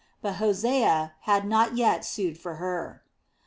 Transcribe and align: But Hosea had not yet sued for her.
But 0.23 0.37
Hosea 0.41 1.13
had 1.29 1.45
not 1.45 1.77
yet 1.77 2.03
sued 2.03 2.39
for 2.39 2.55
her. 2.55 3.03